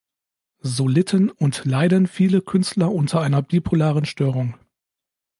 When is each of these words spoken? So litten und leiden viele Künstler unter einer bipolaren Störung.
So 0.63 0.87
litten 0.87 1.29
und 1.29 1.63
leiden 1.63 2.07
viele 2.07 2.41
Künstler 2.41 2.91
unter 2.91 3.21
einer 3.21 3.43
bipolaren 3.43 4.05
Störung. 4.05 4.55